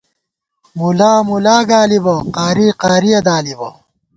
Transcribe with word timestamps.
مُلا 0.77 1.13
مُلا 1.27 1.57
گالِبہ، 1.69 2.15
قاری 2.35 2.67
قارِیہ 2.81 3.19
دالِبہ 3.25 3.69